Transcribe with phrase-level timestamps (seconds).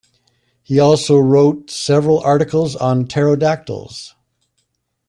[0.63, 4.15] He also wrote several articles on pterodactyls.